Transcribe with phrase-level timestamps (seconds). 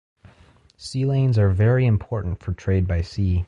[0.77, 3.39] Sea lanes are very important for trade by sea.